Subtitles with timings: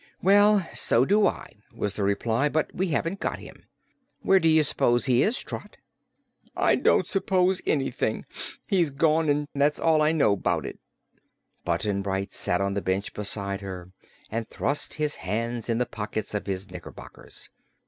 [0.23, 2.49] "Well, so do I," was the reply.
[2.49, 3.65] "But we haven't got him.
[4.23, 5.77] Where do you s'pose he is, Trot?
[6.57, 8.25] "I don't s'pose anything.
[8.67, 10.79] He's gone, an' that's all I know 'bout it."
[11.63, 13.91] Button Bright sat on the bench beside her
[14.31, 17.51] and thrust his hands in the pockets of his knickerbockers.